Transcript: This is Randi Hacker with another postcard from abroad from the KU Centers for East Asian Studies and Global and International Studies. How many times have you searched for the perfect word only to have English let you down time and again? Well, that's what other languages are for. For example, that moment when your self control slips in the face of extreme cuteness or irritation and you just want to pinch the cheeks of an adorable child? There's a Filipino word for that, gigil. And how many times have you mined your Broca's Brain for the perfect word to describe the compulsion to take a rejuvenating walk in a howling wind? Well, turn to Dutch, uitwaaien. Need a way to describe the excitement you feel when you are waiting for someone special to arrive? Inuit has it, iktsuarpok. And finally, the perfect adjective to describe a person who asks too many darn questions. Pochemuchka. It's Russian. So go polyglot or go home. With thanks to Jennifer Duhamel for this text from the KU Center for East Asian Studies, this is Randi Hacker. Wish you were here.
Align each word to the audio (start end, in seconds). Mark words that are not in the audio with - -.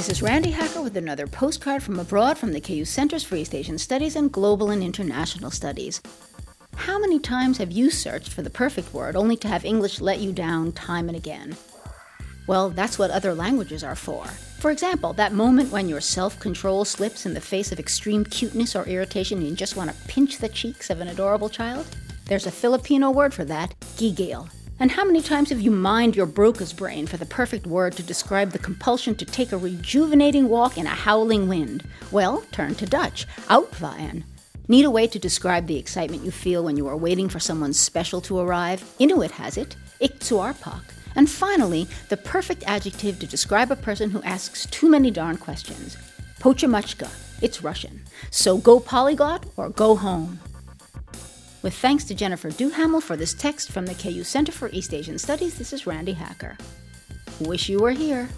This 0.00 0.08
is 0.08 0.22
Randi 0.22 0.52
Hacker 0.52 0.80
with 0.80 0.96
another 0.96 1.26
postcard 1.26 1.82
from 1.82 1.98
abroad 1.98 2.38
from 2.38 2.54
the 2.54 2.60
KU 2.62 2.86
Centers 2.86 3.22
for 3.22 3.36
East 3.36 3.54
Asian 3.54 3.76
Studies 3.76 4.16
and 4.16 4.32
Global 4.32 4.70
and 4.70 4.82
International 4.82 5.50
Studies. 5.50 6.00
How 6.74 6.98
many 6.98 7.18
times 7.18 7.58
have 7.58 7.70
you 7.70 7.90
searched 7.90 8.32
for 8.32 8.40
the 8.40 8.48
perfect 8.48 8.94
word 8.94 9.14
only 9.14 9.36
to 9.36 9.48
have 9.48 9.62
English 9.62 10.00
let 10.00 10.20
you 10.20 10.32
down 10.32 10.72
time 10.72 11.08
and 11.10 11.18
again? 11.18 11.54
Well, 12.46 12.70
that's 12.70 12.98
what 12.98 13.10
other 13.10 13.34
languages 13.34 13.84
are 13.84 13.94
for. 13.94 14.24
For 14.58 14.70
example, 14.70 15.12
that 15.12 15.34
moment 15.34 15.70
when 15.70 15.86
your 15.86 16.00
self 16.00 16.40
control 16.40 16.86
slips 16.86 17.26
in 17.26 17.34
the 17.34 17.40
face 17.42 17.70
of 17.70 17.78
extreme 17.78 18.24
cuteness 18.24 18.74
or 18.74 18.88
irritation 18.88 19.40
and 19.40 19.48
you 19.48 19.54
just 19.54 19.76
want 19.76 19.90
to 19.90 20.08
pinch 20.08 20.38
the 20.38 20.48
cheeks 20.48 20.88
of 20.88 21.02
an 21.02 21.08
adorable 21.08 21.50
child? 21.50 21.86
There's 22.24 22.46
a 22.46 22.50
Filipino 22.50 23.10
word 23.10 23.34
for 23.34 23.44
that, 23.44 23.78
gigil. 23.98 24.48
And 24.80 24.92
how 24.92 25.04
many 25.04 25.20
times 25.20 25.50
have 25.50 25.60
you 25.60 25.70
mined 25.70 26.16
your 26.16 26.26
Broca's 26.26 26.72
Brain 26.72 27.06
for 27.06 27.18
the 27.18 27.26
perfect 27.26 27.66
word 27.66 27.92
to 27.96 28.02
describe 28.02 28.52
the 28.52 28.58
compulsion 28.58 29.14
to 29.16 29.26
take 29.26 29.52
a 29.52 29.58
rejuvenating 29.58 30.48
walk 30.48 30.78
in 30.78 30.86
a 30.86 30.88
howling 31.04 31.48
wind? 31.48 31.84
Well, 32.10 32.44
turn 32.50 32.74
to 32.76 32.86
Dutch, 32.86 33.26
uitwaaien. 33.48 34.22
Need 34.68 34.86
a 34.86 34.90
way 34.90 35.06
to 35.06 35.18
describe 35.18 35.66
the 35.66 35.76
excitement 35.76 36.24
you 36.24 36.30
feel 36.30 36.64
when 36.64 36.78
you 36.78 36.88
are 36.88 36.96
waiting 36.96 37.28
for 37.28 37.38
someone 37.38 37.74
special 37.74 38.22
to 38.22 38.38
arrive? 38.38 38.82
Inuit 38.98 39.32
has 39.32 39.58
it, 39.58 39.76
iktsuarpok. 40.00 40.80
And 41.14 41.28
finally, 41.28 41.86
the 42.08 42.16
perfect 42.16 42.64
adjective 42.66 43.18
to 43.18 43.26
describe 43.26 43.70
a 43.70 43.76
person 43.76 44.08
who 44.08 44.22
asks 44.22 44.64
too 44.70 44.88
many 44.88 45.10
darn 45.10 45.36
questions. 45.36 45.98
Pochemuchka. 46.38 47.10
It's 47.42 47.62
Russian. 47.62 48.00
So 48.30 48.56
go 48.56 48.80
polyglot 48.80 49.44
or 49.58 49.68
go 49.68 49.94
home. 49.94 50.40
With 51.62 51.74
thanks 51.74 52.04
to 52.04 52.14
Jennifer 52.14 52.48
Duhamel 52.48 53.02
for 53.02 53.16
this 53.16 53.34
text 53.34 53.70
from 53.70 53.84
the 53.84 53.94
KU 53.94 54.24
Center 54.24 54.50
for 54.50 54.70
East 54.70 54.94
Asian 54.94 55.18
Studies, 55.18 55.58
this 55.58 55.74
is 55.74 55.86
Randi 55.86 56.14
Hacker. 56.14 56.56
Wish 57.40 57.68
you 57.68 57.78
were 57.80 57.90
here. 57.90 58.30